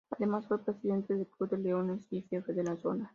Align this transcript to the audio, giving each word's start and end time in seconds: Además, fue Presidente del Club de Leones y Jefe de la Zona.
Además, 0.17 0.47
fue 0.47 0.57
Presidente 0.65 1.13
del 1.13 1.27
Club 1.27 1.51
de 1.51 1.57
Leones 1.59 2.07
y 2.09 2.23
Jefe 2.23 2.53
de 2.53 2.63
la 2.63 2.75
Zona. 2.77 3.07